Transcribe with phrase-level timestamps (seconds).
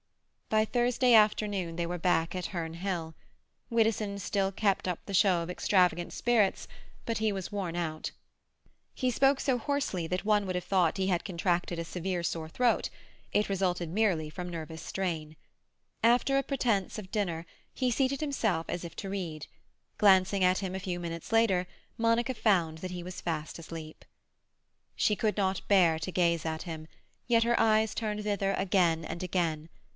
[0.49, 3.13] By Thursday afternoon they were back at Herne Hill.
[3.69, 6.67] Widdowson still kept up the show of extravagant spirits,
[7.05, 8.11] but he was worn out.
[8.93, 12.49] He spoke so hoarsely that one would have thought he had contracted a severe sore
[12.49, 12.89] throat;
[13.31, 15.37] it resulted merely from nervous strain.
[16.03, 19.45] After a pretence of dinner, he seated himself as if to read;
[19.99, 21.65] glancing at him a few minutes later,
[21.97, 24.03] Monica found that he was fast asleep.
[24.95, 26.87] She could not bear to gaze at him,
[27.27, 29.69] yet her eyes turned thither again and again.